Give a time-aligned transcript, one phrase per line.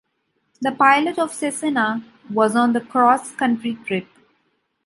[0.61, 4.07] The pilot of the Cessna was on a cross-country trip.